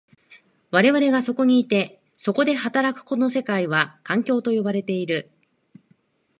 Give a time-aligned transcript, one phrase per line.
[0.71, 5.29] 我々がそこにいて、そこで働くこの世界は、環境と呼ばれている。